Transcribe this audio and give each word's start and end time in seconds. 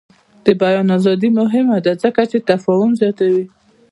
د 0.45 0.47
بیان 0.61 0.87
ازادي 0.97 1.29
مهمه 1.39 1.77
ده 1.85 1.93
ځکه 2.03 2.21
چې 2.31 2.37
تفاهم 2.49 2.91
زیاتوي. 3.01 3.45